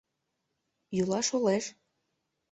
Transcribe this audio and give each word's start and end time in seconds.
Йӱла, 0.95 1.19
шолеш 1.27 1.65